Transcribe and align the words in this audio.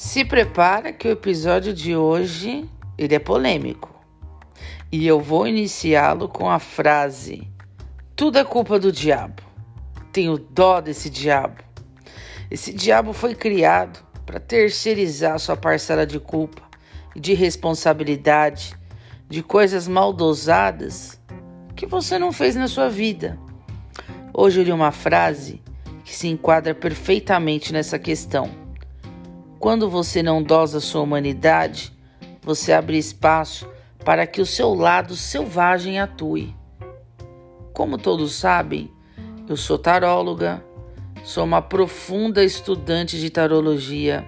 Se 0.00 0.24
prepara 0.24 0.92
que 0.92 1.08
o 1.08 1.10
episódio 1.10 1.74
de 1.74 1.96
hoje 1.96 2.70
ele 2.96 3.16
é 3.16 3.18
polêmico. 3.18 3.92
E 4.92 5.04
eu 5.04 5.20
vou 5.20 5.44
iniciá-lo 5.44 6.28
com 6.28 6.48
a 6.48 6.60
frase: 6.60 7.50
Tudo 8.14 8.38
é 8.38 8.44
culpa 8.44 8.78
do 8.78 8.92
diabo. 8.92 9.42
Tenho 10.12 10.38
dó 10.38 10.80
desse 10.80 11.10
diabo. 11.10 11.64
Esse 12.48 12.72
diabo 12.72 13.12
foi 13.12 13.34
criado 13.34 13.98
para 14.24 14.38
terceirizar 14.38 15.36
sua 15.40 15.56
parcela 15.56 16.06
de 16.06 16.20
culpa 16.20 16.62
e 17.16 17.18
de 17.18 17.34
responsabilidade 17.34 18.76
de 19.28 19.42
coisas 19.42 19.88
maldosadas 19.88 21.20
que 21.74 21.86
você 21.86 22.20
não 22.20 22.30
fez 22.30 22.54
na 22.54 22.68
sua 22.68 22.88
vida. 22.88 23.36
Hoje 24.32 24.60
eu 24.60 24.64
li 24.64 24.70
uma 24.70 24.92
frase 24.92 25.60
que 26.04 26.14
se 26.14 26.28
enquadra 26.28 26.72
perfeitamente 26.72 27.72
nessa 27.72 27.98
questão 27.98 28.67
quando 29.58 29.90
você 29.90 30.22
não 30.22 30.42
dosa 30.42 30.80
sua 30.80 31.02
humanidade, 31.02 31.92
você 32.42 32.72
abre 32.72 32.96
espaço 32.96 33.68
para 34.04 34.26
que 34.26 34.40
o 34.40 34.46
seu 34.46 34.72
lado 34.72 35.16
selvagem 35.16 35.98
atue. 35.98 36.54
Como 37.72 37.98
todos 37.98 38.34
sabem, 38.34 38.90
eu 39.48 39.56
sou 39.56 39.76
taróloga, 39.76 40.64
sou 41.24 41.44
uma 41.44 41.60
profunda 41.60 42.44
estudante 42.44 43.18
de 43.18 43.30
tarologia 43.30 44.24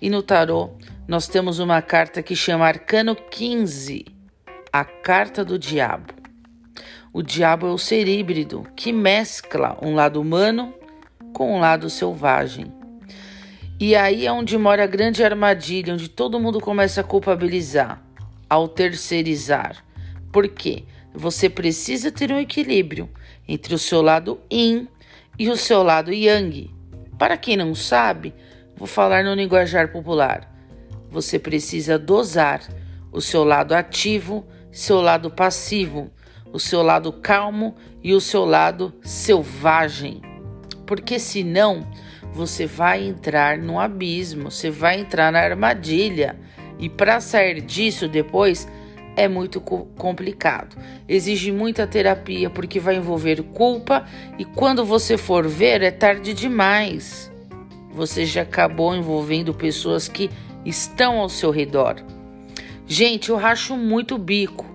e 0.00 0.08
no 0.08 0.22
tarô 0.22 0.70
nós 1.06 1.26
temos 1.26 1.58
uma 1.58 1.82
carta 1.82 2.22
que 2.22 2.36
chama 2.36 2.66
Arcano 2.66 3.14
15, 3.16 4.06
a 4.72 4.84
carta 4.84 5.44
do 5.44 5.58
diabo. 5.58 6.14
O 7.12 7.22
diabo 7.22 7.66
é 7.66 7.70
o 7.70 7.78
ser 7.78 8.08
híbrido 8.08 8.66
que 8.74 8.92
mescla 8.92 9.76
um 9.82 9.94
lado 9.94 10.20
humano 10.20 10.72
com 11.32 11.56
um 11.56 11.60
lado 11.60 11.90
selvagem. 11.90 12.83
E 13.78 13.96
aí 13.96 14.24
é 14.24 14.32
onde 14.32 14.56
mora 14.56 14.84
a 14.84 14.86
grande 14.86 15.24
armadilha, 15.24 15.94
onde 15.94 16.08
todo 16.08 16.38
mundo 16.38 16.60
começa 16.60 17.00
a 17.00 17.04
culpabilizar, 17.04 18.00
ao 18.48 18.68
terceirizar. 18.68 19.84
Por 20.30 20.46
quê? 20.46 20.84
Você 21.12 21.48
precisa 21.48 22.12
ter 22.12 22.30
um 22.30 22.38
equilíbrio 22.38 23.08
entre 23.48 23.74
o 23.74 23.78
seu 23.78 24.00
lado 24.00 24.40
yin 24.50 24.88
e 25.38 25.50
o 25.50 25.56
seu 25.56 25.82
lado 25.82 26.12
yang. 26.12 26.70
Para 27.18 27.36
quem 27.36 27.56
não 27.56 27.74
sabe, 27.74 28.32
vou 28.76 28.86
falar 28.86 29.24
no 29.24 29.34
linguajar 29.34 29.90
popular. 29.90 30.52
Você 31.10 31.38
precisa 31.38 31.98
dosar 31.98 32.62
o 33.12 33.20
seu 33.20 33.44
lado 33.44 33.74
ativo, 33.74 34.46
seu 34.70 35.00
lado 35.00 35.30
passivo, 35.30 36.10
o 36.52 36.60
seu 36.60 36.82
lado 36.82 37.12
calmo 37.12 37.74
e 38.02 38.12
o 38.12 38.20
seu 38.20 38.44
lado 38.44 38.92
selvagem. 39.02 40.22
Porque 40.86 41.18
senão 41.18 41.86
você 42.34 42.66
vai 42.66 43.06
entrar 43.06 43.56
no 43.56 43.78
abismo, 43.78 44.50
você 44.50 44.68
vai 44.68 44.98
entrar 44.98 45.30
na 45.30 45.38
armadilha. 45.38 46.36
E 46.78 46.88
para 46.88 47.20
sair 47.20 47.60
disso 47.60 48.08
depois 48.08 48.66
é 49.16 49.28
muito 49.28 49.60
complicado. 49.60 50.76
Exige 51.08 51.52
muita 51.52 51.86
terapia 51.86 52.50
porque 52.50 52.80
vai 52.80 52.96
envolver 52.96 53.40
culpa 53.54 54.04
e 54.36 54.44
quando 54.44 54.84
você 54.84 55.16
for 55.16 55.46
ver 55.46 55.80
é 55.82 55.92
tarde 55.92 56.34
demais. 56.34 57.30
Você 57.92 58.26
já 58.26 58.42
acabou 58.42 58.96
envolvendo 58.96 59.54
pessoas 59.54 60.08
que 60.08 60.28
estão 60.64 61.20
ao 61.20 61.28
seu 61.28 61.52
redor. 61.52 61.94
Gente, 62.84 63.30
eu 63.30 63.36
racho 63.36 63.76
muito 63.76 64.18
bico. 64.18 64.66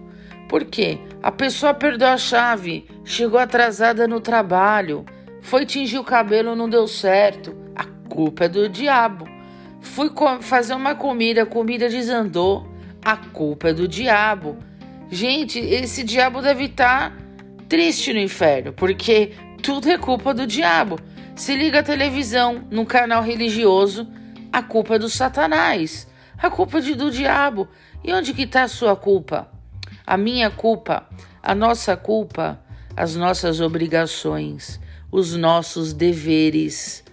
Por 0.48 0.64
quê? 0.64 0.98
A 1.22 1.30
pessoa 1.30 1.74
perdeu 1.74 2.08
a 2.08 2.18
chave, 2.18 2.86
chegou 3.04 3.38
atrasada 3.38 4.08
no 4.08 4.22
trabalho 4.22 5.06
foi 5.50 5.66
tingir 5.66 5.98
o 5.98 6.04
cabelo, 6.04 6.56
não 6.56 6.70
deu 6.70 6.88
certo. 6.88 7.58
A 7.76 7.84
culpa 8.08 8.46
é 8.46 8.48
do 8.48 8.70
diabo. 8.70 9.28
Fui 9.82 10.12
fazer 10.42 10.76
uma 10.76 10.94
comida, 10.94 11.42
a 11.42 11.46
comida 11.46 11.90
desandou. 11.90 12.72
A 13.04 13.18
culpa 13.18 13.70
é 13.70 13.74
do 13.74 13.88
diabo. 13.88 14.58
Gente, 15.10 15.58
esse 15.58 16.04
diabo 16.04 16.40
deve 16.40 16.66
estar 16.66 17.10
tá 17.10 17.18
triste 17.68 18.14
no 18.14 18.20
inferno, 18.20 18.74
porque 18.74 19.34
tudo 19.64 19.90
é 19.90 19.98
culpa 19.98 20.36
do 20.36 20.46
diabo. 20.46 21.00
Se 21.36 21.56
liga 21.56 21.80
a 21.80 21.84
televisão 21.84 22.64
num 22.70 22.86
canal 22.86 23.24
religioso, 23.24 24.08
a 24.54 24.62
culpa 24.62 24.96
é 24.96 25.00
do 25.00 25.10
Satanás. 25.10 26.08
A 26.38 26.52
culpa 26.52 26.78
é 26.78 26.82
do 26.82 27.10
diabo. 27.10 27.68
E 28.04 28.14
onde 28.14 28.36
que 28.36 28.44
está 28.44 28.62
a 28.62 28.68
sua 28.68 28.96
culpa? 28.96 29.50
A 30.06 30.16
minha 30.16 30.52
culpa, 30.52 31.10
a 31.42 31.56
nossa 31.56 31.98
culpa, 31.98 32.62
as 32.96 33.16
nossas 33.16 33.60
obrigações 33.60 34.80
os 35.12 35.36
nossos 35.36 35.94
deveres, 35.94 37.04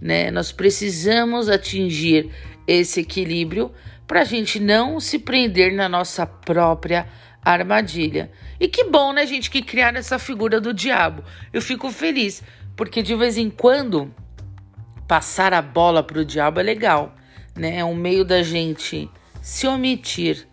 né? 0.00 0.30
Nós 0.30 0.52
precisamos 0.52 1.48
atingir 1.48 2.30
esse 2.66 3.00
equilíbrio 3.00 3.72
para 4.06 4.22
a 4.22 4.24
gente 4.24 4.58
não 4.58 5.00
se 5.00 5.18
prender 5.18 5.72
na 5.72 5.88
nossa 5.88 6.26
própria 6.26 7.06
armadilha. 7.44 8.30
E 8.58 8.68
que 8.68 8.84
bom, 8.84 9.12
né, 9.12 9.26
gente, 9.26 9.50
que 9.50 9.62
criaram 9.62 9.98
essa 9.98 10.18
figura 10.18 10.60
do 10.60 10.74
diabo. 10.74 11.24
Eu 11.52 11.62
fico 11.62 11.90
feliz, 11.90 12.42
porque 12.76 13.02
de 13.02 13.14
vez 13.14 13.36
em 13.36 13.48
quando 13.48 14.12
passar 15.08 15.52
a 15.52 15.62
bola 15.62 16.02
para 16.02 16.20
o 16.20 16.24
diabo 16.24 16.60
é 16.60 16.62
legal, 16.62 17.14
né? 17.56 17.78
É 17.78 17.84
um 17.84 17.94
meio 17.94 18.24
da 18.24 18.42
gente 18.42 19.10
se 19.42 19.66
omitir 19.66 20.46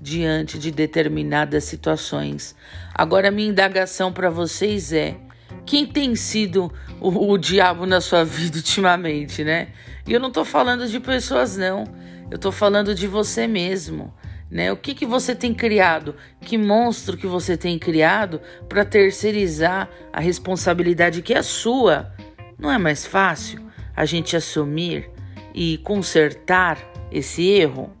diante 0.00 0.58
de 0.58 0.70
determinadas 0.70 1.64
situações. 1.64 2.56
Agora, 2.94 3.30
minha 3.30 3.50
indagação 3.50 4.12
para 4.12 4.30
vocês 4.30 4.92
é: 4.92 5.16
quem 5.64 5.86
tem 5.86 6.14
sido 6.14 6.72
o, 7.00 7.32
o 7.32 7.38
diabo 7.38 7.86
na 7.86 8.00
sua 8.00 8.24
vida 8.24 8.56
ultimamente, 8.58 9.44
né? 9.44 9.68
E 10.06 10.12
eu 10.12 10.20
não 10.20 10.30
tô 10.30 10.44
falando 10.44 10.86
de 10.88 10.98
pessoas, 11.00 11.56
não. 11.56 11.84
Eu 12.30 12.38
tô 12.38 12.52
falando 12.52 12.94
de 12.94 13.06
você 13.06 13.46
mesmo. 13.46 14.12
Né? 14.50 14.72
O 14.72 14.76
que, 14.76 14.94
que 14.94 15.06
você 15.06 15.34
tem 15.34 15.54
criado? 15.54 16.16
Que 16.40 16.58
monstro 16.58 17.16
que 17.16 17.26
você 17.26 17.56
tem 17.56 17.78
criado 17.78 18.40
para 18.68 18.84
terceirizar 18.84 19.88
a 20.12 20.20
responsabilidade 20.20 21.22
que 21.22 21.32
é 21.32 21.42
sua? 21.42 22.12
Não 22.58 22.70
é 22.70 22.76
mais 22.76 23.06
fácil 23.06 23.60
a 23.94 24.04
gente 24.04 24.36
assumir 24.36 25.08
e 25.54 25.78
consertar 25.78 26.78
esse 27.12 27.46
erro? 27.46 27.92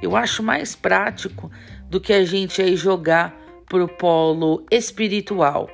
Eu 0.00 0.14
acho 0.14 0.42
mais 0.42 0.76
prático 0.76 1.50
do 1.90 2.00
que 2.00 2.12
a 2.12 2.24
gente 2.24 2.62
aí 2.62 2.76
jogar 2.76 3.34
pro 3.68 3.88
polo 3.88 4.64
espiritual 4.70 5.68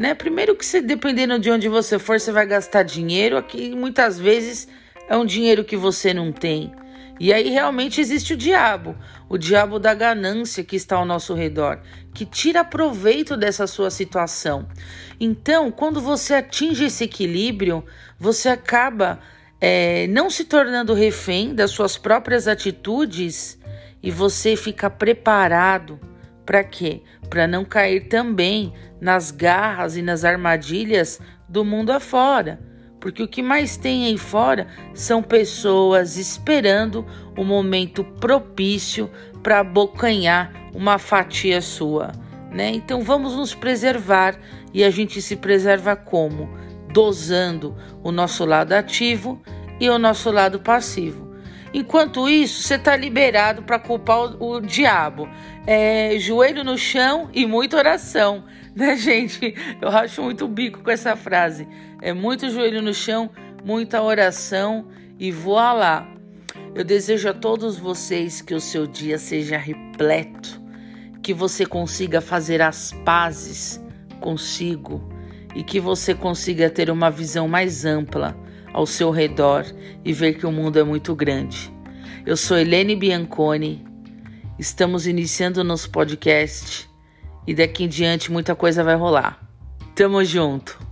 né? 0.00 0.14
Primeiro 0.14 0.56
que 0.56 0.64
você, 0.64 0.80
dependendo 0.80 1.38
de 1.38 1.50
onde 1.50 1.68
você 1.68 1.98
for, 1.98 2.18
você 2.18 2.32
vai 2.32 2.46
gastar 2.46 2.82
dinheiro, 2.82 3.36
aqui 3.36 3.76
muitas 3.76 4.18
vezes 4.18 4.66
é 5.06 5.14
um 5.14 5.26
dinheiro 5.26 5.62
que 5.62 5.76
você 5.76 6.14
não 6.14 6.32
tem. 6.32 6.72
E 7.20 7.34
aí 7.34 7.50
realmente 7.50 8.00
existe 8.00 8.32
o 8.32 8.36
diabo, 8.36 8.96
o 9.28 9.36
diabo 9.36 9.78
da 9.78 9.92
ganância 9.92 10.64
que 10.64 10.74
está 10.74 10.96
ao 10.96 11.04
nosso 11.04 11.34
redor, 11.34 11.80
que 12.14 12.24
tira 12.24 12.64
proveito 12.64 13.36
dessa 13.36 13.66
sua 13.66 13.90
situação. 13.90 14.66
Então, 15.20 15.70
quando 15.70 16.00
você 16.00 16.32
atinge 16.32 16.86
esse 16.86 17.04
equilíbrio, 17.04 17.84
você 18.18 18.48
acaba 18.48 19.20
é, 19.60 20.06
não 20.06 20.30
se 20.30 20.44
tornando 20.44 20.94
refém 20.94 21.54
das 21.54 21.72
suas 21.72 21.98
próprias 21.98 22.48
atitudes 22.48 23.58
e 24.02 24.10
você 24.10 24.56
fica 24.56 24.88
preparado 24.88 26.00
para 26.50 26.64
quê? 26.64 27.00
Para 27.28 27.46
não 27.46 27.64
cair 27.64 28.08
também 28.08 28.72
nas 29.00 29.30
garras 29.30 29.96
e 29.96 30.02
nas 30.02 30.24
armadilhas 30.24 31.20
do 31.48 31.64
mundo 31.64 31.90
afora. 31.90 32.58
Porque 32.98 33.22
o 33.22 33.28
que 33.28 33.40
mais 33.40 33.76
tem 33.76 34.06
aí 34.06 34.18
fora 34.18 34.66
são 34.92 35.22
pessoas 35.22 36.16
esperando 36.16 37.06
o 37.38 37.44
momento 37.44 38.02
propício 38.02 39.08
para 39.44 39.60
abocanhar 39.60 40.50
uma 40.74 40.98
fatia 40.98 41.60
sua, 41.60 42.10
né? 42.50 42.70
Então 42.70 43.00
vamos 43.02 43.36
nos 43.36 43.54
preservar 43.54 44.36
e 44.74 44.82
a 44.82 44.90
gente 44.90 45.22
se 45.22 45.36
preserva 45.36 45.94
como? 45.94 46.50
Dosando 46.92 47.76
o 48.02 48.10
nosso 48.10 48.44
lado 48.44 48.72
ativo 48.72 49.40
e 49.78 49.88
o 49.88 50.00
nosso 50.00 50.32
lado 50.32 50.58
passivo. 50.58 51.29
Enquanto 51.72 52.28
isso, 52.28 52.62
você 52.62 52.74
está 52.74 52.96
liberado 52.96 53.62
para 53.62 53.78
culpar 53.78 54.18
o, 54.18 54.56
o 54.56 54.60
diabo. 54.60 55.28
É, 55.66 56.18
joelho 56.18 56.64
no 56.64 56.76
chão 56.76 57.30
e 57.32 57.46
muita 57.46 57.76
oração, 57.76 58.44
né, 58.74 58.96
gente? 58.96 59.54
Eu 59.80 59.88
acho 59.88 60.22
muito 60.22 60.48
bico 60.48 60.82
com 60.82 60.90
essa 60.90 61.14
frase. 61.14 61.68
É 62.02 62.12
muito 62.12 62.50
joelho 62.50 62.82
no 62.82 62.92
chão, 62.92 63.30
muita 63.64 64.02
oração 64.02 64.88
e 65.18 65.30
voa 65.30 65.72
lá. 65.72 66.08
Eu 66.74 66.84
desejo 66.84 67.28
a 67.28 67.34
todos 67.34 67.78
vocês 67.78 68.40
que 68.40 68.54
o 68.54 68.60
seu 68.60 68.86
dia 68.86 69.18
seja 69.18 69.56
repleto, 69.56 70.60
que 71.22 71.32
você 71.32 71.66
consiga 71.66 72.20
fazer 72.20 72.62
as 72.62 72.92
pazes 73.04 73.80
consigo 74.20 75.08
e 75.54 75.62
que 75.62 75.80
você 75.80 76.14
consiga 76.14 76.70
ter 76.70 76.90
uma 76.90 77.10
visão 77.10 77.48
mais 77.48 77.84
ampla 77.84 78.36
ao 78.72 78.86
seu 78.86 79.10
redor 79.10 79.64
e 80.04 80.12
ver 80.12 80.34
que 80.34 80.46
o 80.46 80.52
mundo 80.52 80.78
é 80.78 80.84
muito 80.84 81.14
grande. 81.14 81.72
Eu 82.26 82.36
sou 82.36 82.58
Helene 82.58 82.96
Bianconi, 82.96 83.84
estamos 84.58 85.06
iniciando 85.06 85.64
nosso 85.64 85.90
podcast 85.90 86.88
e 87.46 87.54
daqui 87.54 87.84
em 87.84 87.88
diante 87.88 88.30
muita 88.30 88.54
coisa 88.54 88.84
vai 88.84 88.96
rolar. 88.96 89.40
Tamo 89.94 90.24
junto! 90.24 90.89